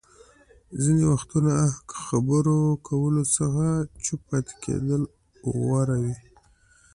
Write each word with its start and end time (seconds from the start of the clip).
ځينې 0.81 1.03
وختونه 1.11 1.51
اه 1.65 1.69
خبرو 2.05 2.59
کولو 2.87 3.23
څخه 3.37 3.65
چوپ 4.03 4.21
پاتې 4.29 4.53
کېدل 4.63 5.01
غوره 5.57 5.97
وي. 6.03 6.15